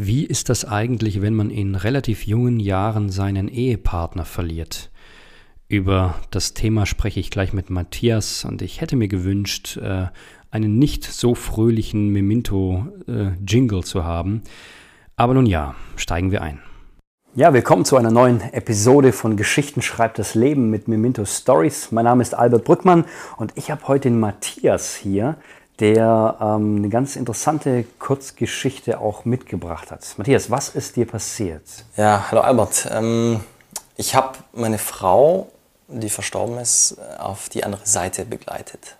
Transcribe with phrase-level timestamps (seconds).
[0.00, 4.92] Wie ist das eigentlich, wenn man in relativ jungen Jahren seinen Ehepartner verliert?
[5.66, 10.06] Über das Thema spreche ich gleich mit Matthias und ich hätte mir gewünscht, äh,
[10.52, 14.42] einen nicht so fröhlichen Memento-Jingle zu haben.
[15.16, 16.60] Aber nun ja, steigen wir ein.
[17.34, 21.90] Ja, willkommen zu einer neuen Episode von Geschichten schreibt das Leben mit Memento Stories.
[21.90, 23.04] Mein Name ist Albert Brückmann
[23.36, 25.38] und ich habe heute den Matthias hier,
[25.80, 30.14] der ähm, eine ganz interessante Kurzgeschichte auch mitgebracht hat.
[30.16, 31.62] Matthias, was ist dir passiert?
[31.96, 32.88] Ja, hallo Albert.
[32.90, 33.40] Ähm,
[33.96, 35.48] ich habe meine Frau,
[35.88, 38.96] die verstorben ist, auf die andere Seite begleitet.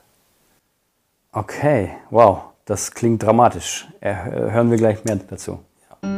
[1.32, 3.86] Okay, wow, das klingt dramatisch.
[4.00, 5.60] Hören wir gleich mehr dazu.
[6.02, 6.08] Ja.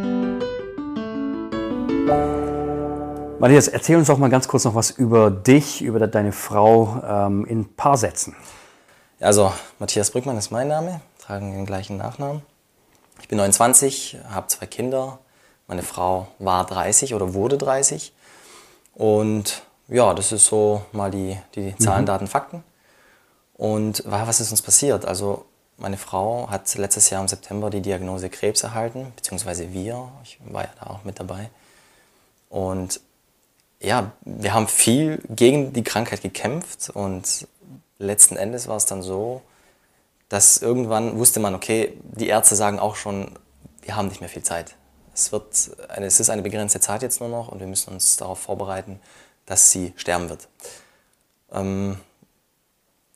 [3.39, 7.47] Matthias, erzähl uns doch mal ganz kurz noch was über dich, über deine Frau ähm,
[7.47, 8.37] in ein paar Sätzen.
[9.23, 12.41] Also, Matthias Brückmann ist mein Name, tragen den gleichen Nachnamen.
[13.21, 15.19] Ich bin 29, habe zwei Kinder.
[15.67, 18.15] Meine Frau war 30 oder wurde 30.
[18.95, 22.07] Und ja, das ist so mal die, die Zahlen, mhm.
[22.07, 22.65] Daten, Fakten.
[23.53, 25.05] Und was ist uns passiert?
[25.05, 25.45] Also,
[25.77, 30.09] meine Frau hat letztes Jahr im September die Diagnose Krebs erhalten, beziehungsweise wir.
[30.25, 31.51] Ich war ja da auch mit dabei.
[32.49, 33.03] Und
[33.81, 37.47] ja, wir haben viel gegen die Krankheit gekämpft und
[38.01, 39.43] letzten Endes war es dann so,
[40.29, 43.39] dass irgendwann wusste man, okay, die Ärzte sagen auch schon,
[43.83, 44.77] wir haben nicht mehr viel Zeit.
[45.15, 48.17] Es, wird eine, es ist eine begrenzte Zeit jetzt nur noch und wir müssen uns
[48.17, 49.01] darauf vorbereiten,
[49.47, 50.49] dass sie sterben wird.
[51.53, 52.01] Ähm,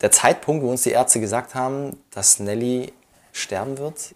[0.00, 2.92] der Zeitpunkt, wo uns die Ärzte gesagt haben, dass Nelly
[3.32, 4.14] sterben wird,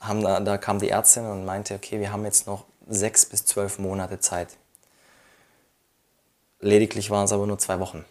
[0.00, 3.46] haben, da, da kam die Ärztin und meinte, okay, wir haben jetzt noch sechs bis
[3.46, 4.48] zwölf Monate Zeit.
[6.60, 8.04] Lediglich waren es aber nur zwei Wochen.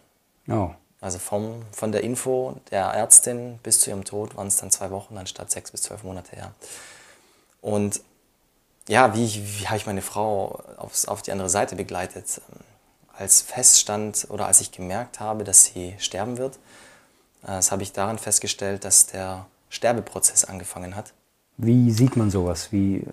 [0.48, 0.70] Oh.
[1.04, 4.90] Also vom, von der Info der Ärztin bis zu ihrem Tod waren es dann zwei
[4.90, 6.54] Wochen anstatt sechs bis zwölf Monate her.
[7.60, 8.00] Und
[8.88, 12.40] ja, wie, wie habe ich meine Frau aufs, auf die andere Seite begleitet?
[13.12, 16.56] Als feststand oder als ich gemerkt habe, dass sie sterben wird,
[17.42, 21.12] äh, das habe ich daran festgestellt, dass der Sterbeprozess angefangen hat.
[21.58, 22.72] Wie sieht man sowas?
[22.72, 23.04] Wie, äh,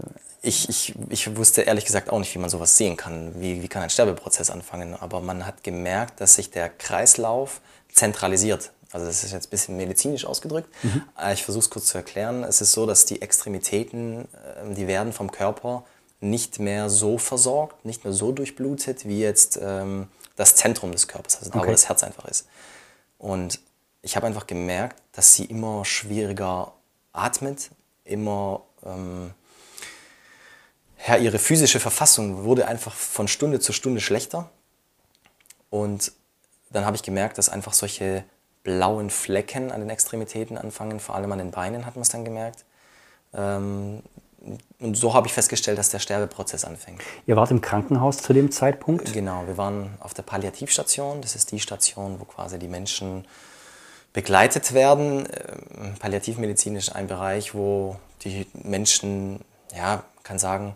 [0.41, 3.39] ich, ich, ich wusste ehrlich gesagt auch nicht, wie man sowas sehen kann.
[3.39, 4.95] Wie, wie kann ein Sterbeprozess anfangen?
[4.95, 7.61] Aber man hat gemerkt, dass sich der Kreislauf
[7.93, 8.71] zentralisiert.
[8.91, 10.69] Also das ist jetzt ein bisschen medizinisch ausgedrückt.
[10.83, 11.03] Mhm.
[11.17, 12.43] Äh, ich versuche es kurz zu erklären.
[12.43, 14.27] Es ist so, dass die Extremitäten,
[14.61, 15.85] ähm, die werden vom Körper
[16.19, 21.37] nicht mehr so versorgt, nicht mehr so durchblutet, wie jetzt ähm, das Zentrum des Körpers,
[21.37, 21.67] also da, okay.
[21.67, 22.47] wo das Herz einfach ist.
[23.17, 23.59] Und
[24.01, 26.73] ich habe einfach gemerkt, dass sie immer schwieriger
[27.13, 27.69] atmet,
[28.03, 29.31] immer ähm,
[31.11, 34.49] ja, ihre physische Verfassung wurde einfach von Stunde zu Stunde schlechter.
[35.69, 36.13] Und
[36.69, 38.23] dann habe ich gemerkt, dass einfach solche
[38.63, 42.23] blauen Flecken an den Extremitäten anfangen, vor allem an den Beinen hat man es dann
[42.23, 42.63] gemerkt.
[43.33, 44.03] Ähm,
[44.79, 47.01] und so habe ich festgestellt, dass der Sterbeprozess anfängt.
[47.27, 49.11] Ihr wart im Krankenhaus zu dem Zeitpunkt?
[49.13, 51.21] Genau, wir waren auf der Palliativstation.
[51.21, 53.25] Das ist die Station, wo quasi die Menschen
[54.13, 55.27] begleitet werden.
[55.27, 59.41] Ähm, Palliativmedizin ist ein Bereich, wo die Menschen,
[59.75, 60.75] ja, kann sagen,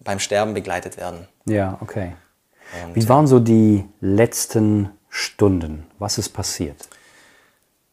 [0.00, 1.28] beim Sterben begleitet werden.
[1.46, 2.14] Ja, okay.
[2.84, 5.86] Und Wie waren so die letzten Stunden?
[5.98, 6.88] Was ist passiert?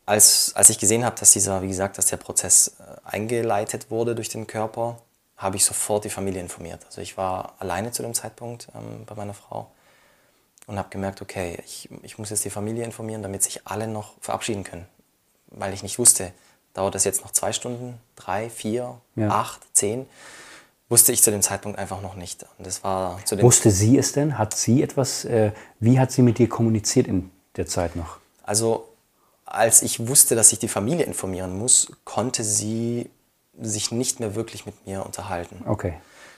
[0.05, 4.15] Als, als ich gesehen habe, dass dieser, wie gesagt, dass der Prozess äh, eingeleitet wurde
[4.15, 4.99] durch den Körper,
[5.37, 6.85] habe ich sofort die Familie informiert.
[6.85, 9.71] Also ich war alleine zu dem Zeitpunkt ähm, bei meiner Frau
[10.67, 14.13] und habe gemerkt, okay, ich, ich muss jetzt die Familie informieren, damit sich alle noch
[14.19, 14.85] verabschieden können.
[15.47, 16.31] Weil ich nicht wusste,
[16.73, 19.29] dauert das jetzt noch zwei Stunden, drei, vier, ja.
[19.29, 20.07] acht, zehn
[20.93, 22.45] wusste ich zu dem Zeitpunkt einfach noch nicht.
[22.59, 24.37] Und das war wusste sie es denn?
[24.37, 28.17] Hat sie etwas, äh, wie hat sie mit dir kommuniziert in der Zeit noch?
[28.43, 28.87] Also
[29.47, 33.09] als ich wusste, dass ich die Familie informieren muss, konnte sie
[33.59, 35.63] sich nicht mehr wirklich mit mir unterhalten.
[35.65, 35.95] Okay.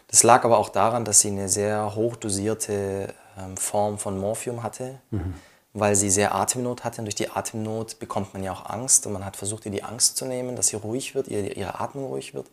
[0.08, 5.00] Das lag aber auch daran, dass sie eine sehr hochdosierte ähm, Form von Morphium hatte,
[5.12, 5.34] mhm.
[5.74, 7.02] weil sie sehr Atemnot hatte.
[7.02, 9.06] Und durch die Atemnot bekommt man ja auch Angst.
[9.06, 11.82] Und man hat versucht, ihr die Angst zu nehmen, dass sie ruhig wird, ihr, ihre
[11.82, 12.48] Atmung ruhig wird.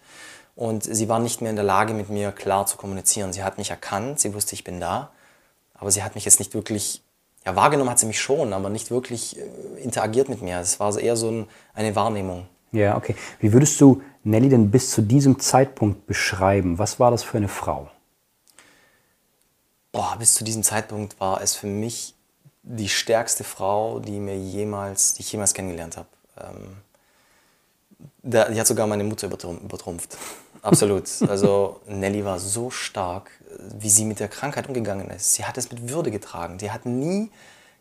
[0.54, 3.32] Und sie war nicht mehr in der Lage, mit mir klar zu kommunizieren.
[3.32, 5.10] Sie hat mich erkannt, sie wusste, ich bin da,
[5.74, 7.02] aber sie hat mich jetzt nicht wirklich,
[7.44, 10.60] ja, wahrgenommen hat sie mich schon, aber nicht wirklich äh, interagiert mit mir.
[10.60, 12.46] Es war eher so ein, eine Wahrnehmung.
[12.72, 13.16] Ja, okay.
[13.40, 16.78] Wie würdest du Nelly denn bis zu diesem Zeitpunkt beschreiben?
[16.78, 17.90] Was war das für eine Frau?
[19.90, 22.14] Boah, bis zu diesem Zeitpunkt war es für mich
[22.62, 26.08] die stärkste Frau, die, mir jemals, die ich jemals kennengelernt habe.
[26.40, 26.76] Ähm,
[28.22, 30.16] die hat sogar meine Mutter übertrumpft.
[30.62, 31.08] Absolut.
[31.28, 33.30] Also Nelly war so stark,
[33.78, 35.34] wie sie mit der Krankheit umgegangen ist.
[35.34, 36.58] Sie hat es mit Würde getragen.
[36.58, 37.30] Die hat nie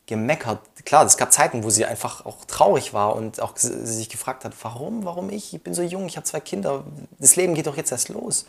[0.08, 0.60] gemeckert.
[0.84, 4.54] Klar, es gab Zeiten, wo sie einfach auch traurig war und auch sich gefragt hat,
[4.62, 5.54] warum, warum ich?
[5.54, 6.84] Ich bin so jung, ich habe zwei Kinder,
[7.20, 8.46] das Leben geht doch jetzt erst los.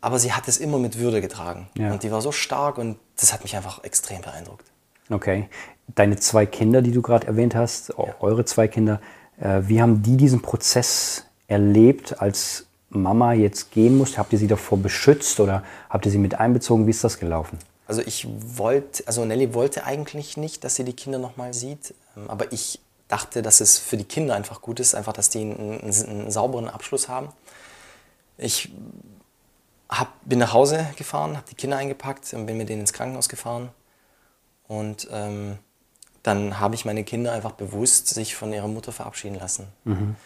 [0.00, 1.68] Aber sie hat es immer mit Würde getragen.
[1.74, 1.92] Ja.
[1.92, 4.66] Und die war so stark und das hat mich einfach extrem beeindruckt.
[5.10, 5.48] Okay.
[5.94, 9.00] Deine zwei Kinder, die du gerade erwähnt hast, eure zwei Kinder,
[9.40, 14.18] äh, wie haben die diesen Prozess erlebt, als Mama jetzt gehen musste?
[14.18, 16.86] Habt ihr sie davor beschützt oder habt ihr sie mit einbezogen?
[16.86, 17.58] Wie ist das gelaufen?
[17.86, 22.28] Also ich wollte, also Nelly wollte eigentlich nicht, dass sie die Kinder nochmal sieht, ähm,
[22.28, 25.80] aber ich dachte, dass es für die Kinder einfach gut ist, einfach, dass die einen,
[25.80, 27.28] einen, einen sauberen Abschluss haben.
[28.36, 28.70] Ich
[29.88, 33.30] hab, bin nach Hause gefahren, habe die Kinder eingepackt und bin mit denen ins Krankenhaus
[33.30, 33.70] gefahren.
[34.66, 35.58] Und ähm,
[36.22, 39.68] dann habe ich meine Kinder einfach bewusst sich von ihrer Mutter verabschieden lassen.
[39.84, 40.16] Mhm.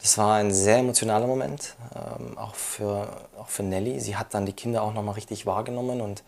[0.00, 3.08] Das war ein sehr emotionaler Moment, ähm, auch, für,
[3.38, 4.00] auch für Nelly.
[4.00, 6.22] Sie hat dann die Kinder auch nochmal richtig wahrgenommen und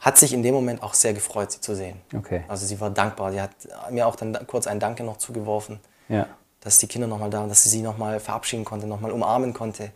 [0.00, 2.00] hat sich in dem Moment auch sehr gefreut, sie zu sehen.
[2.14, 2.42] Okay.
[2.48, 3.32] Also sie war dankbar.
[3.32, 3.52] Sie hat
[3.90, 6.26] mir auch dann kurz ein Danke noch zugeworfen, ja.
[6.60, 9.92] dass die Kinder nochmal da waren, dass sie sie nochmal verabschieden konnte, nochmal umarmen konnte.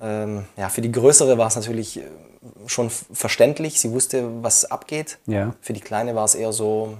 [0.00, 2.02] Ähm, ja, für die Größere war es natürlich äh,
[2.66, 3.80] schon verständlich.
[3.80, 5.18] Sie wusste, was abgeht.
[5.26, 5.54] Ja.
[5.60, 6.96] Für die Kleine war es eher so,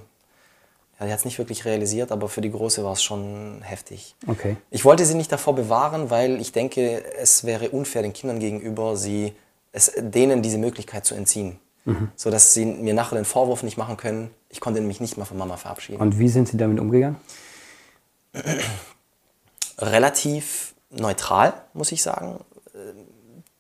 [0.99, 4.15] ja, die hat es nicht wirklich realisiert, aber für die Große war es schon heftig.
[4.27, 4.57] Okay.
[4.71, 8.97] Ich wollte sie nicht davor bewahren, weil ich denke, es wäre unfair den Kindern gegenüber,
[8.97, 9.35] sie,
[9.73, 11.59] es, denen diese Möglichkeit zu entziehen.
[11.85, 12.11] Mhm.
[12.17, 15.37] Sodass sie mir nachher den Vorwurf nicht machen können, ich konnte mich nicht mehr von
[15.37, 16.01] Mama verabschieden.
[16.01, 17.17] Und wie sind Sie damit umgegangen?
[19.79, 22.41] Relativ neutral, muss ich sagen.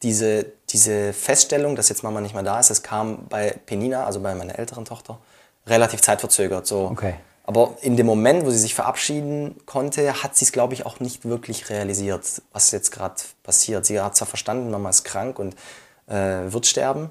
[0.02, 4.20] Diese, diese Feststellung, dass jetzt Mama nicht mehr da ist, das kam bei Penina, also
[4.20, 5.18] bei meiner älteren Tochter,
[5.66, 6.66] relativ zeitverzögert.
[6.66, 6.86] So.
[6.90, 7.14] Okay.
[7.44, 10.98] Aber in dem Moment, wo sie sich verabschieden konnte, hat sie es, glaube ich, auch
[10.98, 13.14] nicht wirklich realisiert, was jetzt gerade
[13.44, 13.86] passiert.
[13.86, 15.54] Sie hat zwar verstanden, Mama ist krank und
[16.08, 17.10] äh, wird sterben,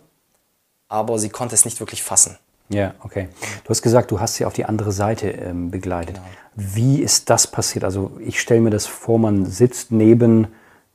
[0.90, 2.38] aber sie konnte es nicht wirklich fassen.
[2.68, 3.30] Ja, okay.
[3.63, 6.16] Du hast gesagt, du hast sie auf die andere Seite ähm, begleitet.
[6.16, 6.28] Genau.
[6.56, 7.84] Wie ist das passiert?
[7.84, 10.48] Also ich stelle mir das vor, man sitzt neben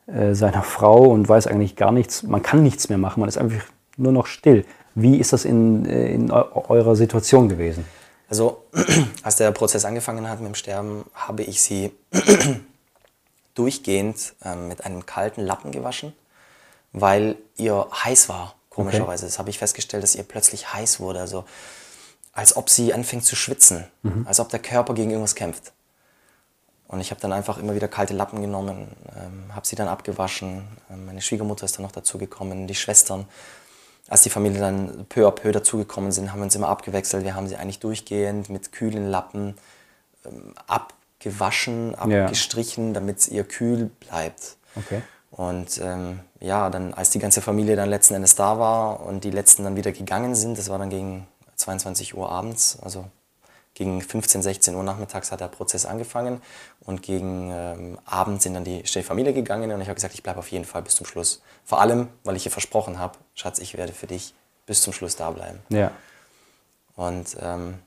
[0.06, 3.38] äh, seiner Frau und weiß eigentlich gar nichts, man kann nichts mehr machen, man ist
[3.38, 3.64] einfach
[3.96, 4.64] nur noch still.
[4.94, 7.84] Wie ist das in, äh, in eurer Situation gewesen?
[8.28, 8.64] Also,
[9.22, 11.92] als der Prozess angefangen hat mit dem Sterben, habe ich sie
[13.54, 16.12] durchgehend ähm, mit einem kalten Lappen gewaschen,
[16.92, 19.24] weil ihr heiß war, komischerweise.
[19.24, 19.30] Okay.
[19.30, 21.20] Das habe ich festgestellt, dass ihr plötzlich heiß wurde.
[21.20, 21.44] Also,
[22.32, 24.26] als ob sie anfängt zu schwitzen, mhm.
[24.26, 25.72] als ob der Körper gegen irgendwas kämpft.
[26.86, 30.64] Und ich habe dann einfach immer wieder kalte Lappen genommen, ähm, habe sie dann abgewaschen.
[30.90, 33.26] Ähm, meine Schwiegermutter ist dann noch dazu gekommen, die Schwestern
[34.10, 37.24] als die Familie dann peu à peu dazugekommen sind, haben wir uns immer abgewechselt.
[37.24, 39.54] Wir haben sie eigentlich durchgehend mit kühlen Lappen
[40.26, 42.94] ähm, abgewaschen, abgestrichen, ja.
[42.94, 44.56] damit es ihr kühl bleibt.
[44.74, 45.00] Okay.
[45.30, 49.30] Und ähm, ja, dann als die ganze Familie dann letzten Endes da war und die
[49.30, 53.04] letzten dann wieder gegangen sind, das war dann gegen 22 Uhr abends, also
[53.74, 56.42] gegen 15, 16 Uhr nachmittags hat der Prozess angefangen
[56.80, 60.38] und gegen ähm, Abend sind dann die Familie gegangen und ich habe gesagt, ich bleibe
[60.38, 61.42] auf jeden Fall bis zum Schluss.
[61.64, 64.34] Vor allem, weil ich ihr versprochen habe, Schatz, ich werde für dich
[64.66, 65.60] bis zum Schluss da bleiben.
[65.68, 65.92] Ja.
[66.96, 67.78] Und ähm,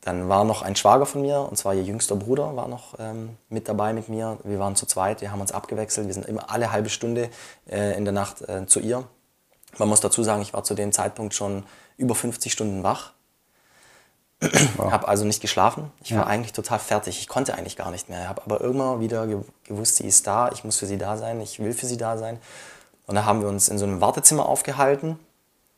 [0.00, 3.36] dann war noch ein Schwager von mir, und zwar ihr jüngster Bruder, war noch ähm,
[3.48, 4.38] mit dabei mit mir.
[4.44, 6.06] Wir waren zu zweit, wir haben uns abgewechselt.
[6.06, 7.30] Wir sind immer alle halbe Stunde
[7.68, 9.04] äh, in der Nacht äh, zu ihr.
[9.78, 11.64] Man muss dazu sagen, ich war zu dem Zeitpunkt schon
[11.96, 13.12] über 50 Stunden wach.
[14.40, 14.92] Wow.
[14.92, 15.90] Habe also nicht geschlafen.
[16.02, 16.18] Ich ja.
[16.18, 17.20] war eigentlich total fertig.
[17.20, 18.22] Ich konnte eigentlich gar nicht mehr.
[18.22, 19.26] Ich habe aber irgendwann wieder
[19.64, 20.50] gewusst, sie ist da.
[20.52, 21.40] Ich muss für sie da sein.
[21.40, 22.38] Ich will für sie da sein.
[23.06, 25.18] Und da haben wir uns in so einem Wartezimmer aufgehalten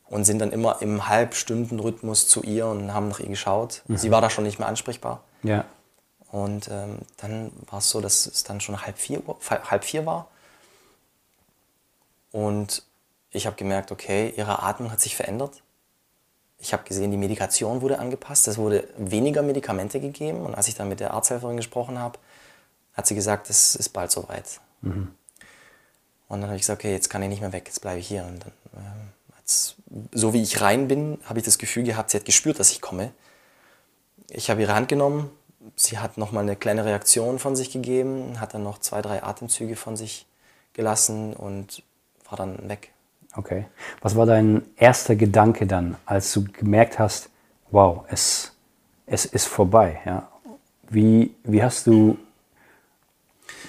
[0.07, 3.83] und sind dann immer im Halbstundenrhythmus zu ihr und haben nach ihr geschaut.
[3.87, 3.97] Mhm.
[3.97, 5.23] Sie war da schon nicht mehr ansprechbar.
[5.43, 5.65] Ja.
[6.31, 9.23] Und ähm, dann war es so, dass es dann schon halb vier,
[9.71, 10.29] halb vier war.
[12.33, 12.83] Und
[13.31, 15.62] ich habe gemerkt, okay, ihre Atmung hat sich verändert.
[16.61, 18.49] Ich habe gesehen, die Medikation wurde angepasst.
[18.49, 20.41] Es wurde weniger Medikamente gegeben.
[20.41, 22.19] Und als ich dann mit der Arzthelferin gesprochen habe,
[22.95, 24.61] hat sie gesagt, es ist bald soweit.
[24.81, 25.12] Mhm.
[26.29, 28.09] Und dann habe ich gesagt, okay, jetzt kann ich nicht mehr weg, jetzt bleibe ich
[28.09, 28.25] hier.
[28.25, 32.25] Und dann, äh, so wie ich rein bin, habe ich das Gefühl gehabt, sie hat
[32.25, 33.12] gespürt, dass ich komme.
[34.29, 35.31] Ich habe ihre Hand genommen,
[35.75, 39.75] sie hat nochmal eine kleine Reaktion von sich gegeben, hat dann noch zwei, drei Atemzüge
[39.75, 40.27] von sich
[40.75, 41.83] gelassen und
[42.29, 42.93] war dann weg.
[43.35, 43.67] Okay.
[44.01, 47.29] Was war dein erster Gedanke dann, als du gemerkt hast,
[47.71, 48.53] wow, es,
[49.07, 50.01] es ist vorbei?
[50.05, 50.29] Ja?
[50.89, 52.19] Wie, wie, hast du,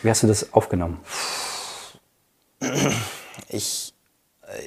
[0.02, 1.00] wie hast du das aufgenommen?
[3.50, 3.94] Ich,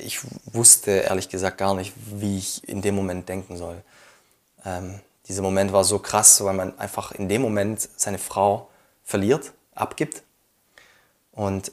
[0.04, 0.20] ich
[0.52, 3.82] wusste ehrlich gesagt gar nicht, wie ich in dem Moment denken soll.
[4.64, 8.68] Ähm, dieser Moment war so krass, weil man einfach in dem Moment seine Frau
[9.04, 10.22] verliert, abgibt.
[11.32, 11.72] Und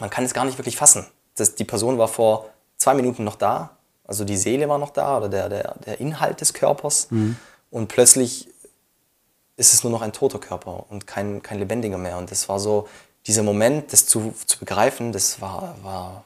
[0.00, 1.06] man kann es gar nicht wirklich fassen
[1.40, 3.70] das, die Person war vor zwei Minuten noch da,
[4.06, 7.08] also die Seele war noch da oder der, der, der Inhalt des Körpers.
[7.10, 7.36] Mhm.
[7.70, 8.48] Und plötzlich
[9.56, 12.16] ist es nur noch ein toter Körper und kein, kein lebendiger mehr.
[12.16, 12.88] Und das war so,
[13.26, 16.24] dieser Moment, das zu, zu begreifen, das war, war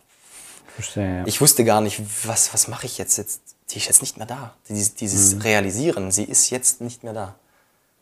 [0.75, 1.27] Verstehe, ja.
[1.27, 3.19] ich wusste gar nicht, was, was mache ich jetzt?
[3.19, 3.41] jetzt?
[3.71, 4.55] Die ist jetzt nicht mehr da.
[4.69, 5.41] Dieses, dieses Mhm.
[5.41, 7.35] Realisieren, sie ist jetzt nicht mehr da.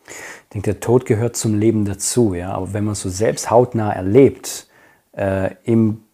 [0.07, 2.52] Ich denke, der Tod gehört zum Leben dazu, ja.
[2.52, 4.67] Aber wenn man so selbst hautnah erlebt,
[5.12, 6.05] äh, im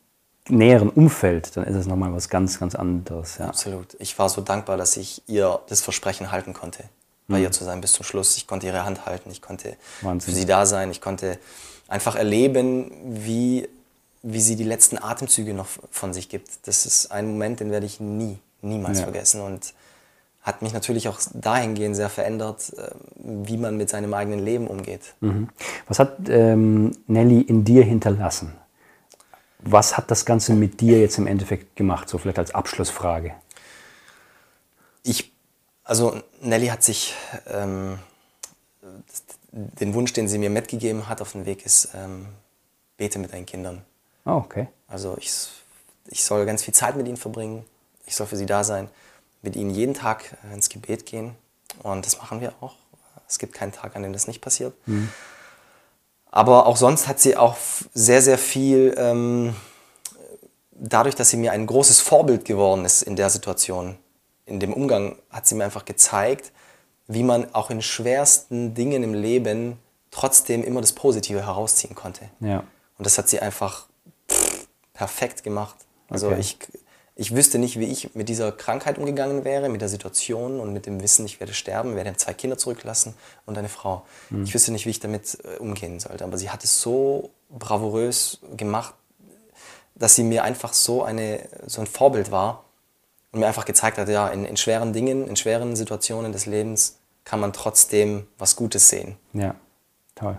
[0.49, 3.47] näheren Umfeld, dann ist es nochmal was ganz, ganz anderes, ja.
[3.47, 3.97] Absolut.
[3.99, 6.85] Ich war so dankbar, dass ich ihr das Versprechen halten konnte,
[7.29, 8.37] bei ihr zu sein bis zum Schluss.
[8.37, 10.33] Ich konnte ihre Hand halten, ich konnte Wahnsinn.
[10.33, 11.39] für sie da sein, ich konnte
[11.89, 13.69] einfach erleben, wie,
[14.23, 16.49] wie sie die letzten Atemzüge noch von sich gibt.
[16.65, 19.05] Das ist ein Moment, den werde ich nie, niemals Ja.
[19.05, 19.75] vergessen und
[20.43, 25.01] hat mich natürlich auch dahingehend sehr verändert, äh, wie man mit seinem eigenen Leben umgeht.
[25.21, 25.49] Mhm.
[25.89, 28.53] Was hat ähm, Nelly in dir hinterlassen?
[29.59, 32.09] Was hat das Ganze mit dir jetzt im Endeffekt gemacht?
[32.09, 33.35] So vielleicht als Abschlussfrage.
[35.03, 35.33] ich,
[35.85, 37.15] also Nelly hat sich
[37.47, 37.99] ähm,
[39.53, 42.27] den Wunsch, den sie mir mitgegeben hat, auf den Weg ist, ähm,
[42.97, 43.83] bete mit deinen Kindern.
[44.25, 44.69] Oh, okay.
[44.89, 45.33] Also ich,
[46.09, 47.65] ich soll ganz viel Zeit mit ihnen verbringen,
[48.05, 48.89] ich soll für sie da sein,
[49.43, 51.35] mit ihnen jeden Tag äh, ins Gebet gehen
[51.83, 52.75] und das machen wir auch.
[53.29, 54.75] Es gibt keinen Tag, an dem das nicht passiert.
[56.37, 57.57] Aber auch sonst hat sie auch
[57.95, 59.57] sehr, sehr viel, ähm,
[60.71, 63.97] dadurch, dass sie mir ein großes Vorbild geworden ist in der Situation,
[64.45, 66.53] in dem Umgang, hat sie mir einfach gezeigt,
[67.07, 69.79] wie man auch in schwersten Dingen im Leben
[70.11, 72.29] trotzdem immer das Positive herausziehen konnte.
[72.41, 72.65] Ja.
[72.99, 73.87] Und das hat sie einfach
[74.31, 75.77] pff, perfekt gemacht.
[76.11, 76.41] Also Okay.
[76.41, 76.59] ich,
[77.19, 80.85] ich wüsste nicht, wie ich mit dieser Krankheit umgegangen wäre, mit der Situation und mit
[80.85, 83.15] dem Wissen, ich werde sterben, werde zwei Kinder zurücklassen
[83.47, 84.05] und eine Frau.
[84.45, 86.25] Ich wüsste nicht, wie ich damit äh, umgehen sollte.
[86.25, 88.95] Aber sie hat es so bravourös gemacht,
[89.95, 92.65] dass sie mir einfach so, eine, so ein Vorbild war
[93.33, 96.99] und mir einfach gezeigt hat, ja, in, in schweren Dingen, in schweren Situationen des Lebens
[97.25, 99.17] kann man trotzdem was Gutes sehen.
[99.33, 99.55] Ja,
[100.15, 100.39] toll.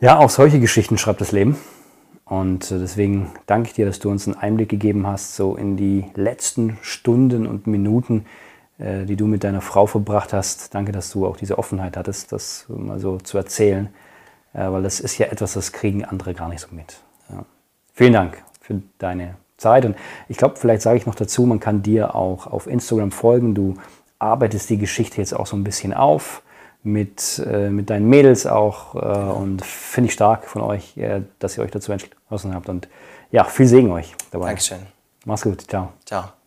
[0.00, 0.18] Ja.
[0.20, 1.58] auch solche Geschichten schreibt das Leben.
[2.24, 5.76] Und äh, deswegen danke ich dir, dass du uns einen Einblick gegeben hast, so in
[5.76, 8.24] die letzten Stunden und Minuten,
[8.78, 10.74] äh, die du mit deiner Frau verbracht hast.
[10.74, 13.88] Danke, dass du auch diese Offenheit hattest, das mal so zu erzählen.
[14.54, 16.98] Äh, weil das ist ja etwas, das kriegen andere gar nicht so mit.
[17.30, 17.44] Ja.
[17.92, 19.84] Vielen Dank für deine Zeit.
[19.84, 19.96] Und
[20.28, 23.54] ich glaube, vielleicht sage ich noch dazu, man kann dir auch auf Instagram folgen.
[23.54, 23.76] Du
[24.18, 26.42] arbeitest die Geschichte jetzt auch so ein bisschen auf
[26.84, 28.94] mit, äh, mit deinen Mädels auch.
[28.94, 28.98] Äh,
[29.32, 32.68] und finde ich stark von euch, äh, dass ihr euch dazu entschlossen habt.
[32.68, 32.88] Und
[33.32, 34.48] ja, viel Segen euch dabei.
[34.48, 34.78] Dankeschön.
[35.24, 35.62] Mach's gut.
[35.62, 35.92] Ciao.
[36.04, 36.43] Ciao.